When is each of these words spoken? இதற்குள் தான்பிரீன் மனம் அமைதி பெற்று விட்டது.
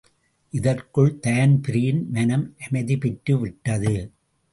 இதற்குள் 0.53 1.19
தான்பிரீன் 1.19 2.09
மனம் 2.11 2.45
அமைதி 2.67 2.97
பெற்று 2.97 3.39
விட்டது. 3.39 3.93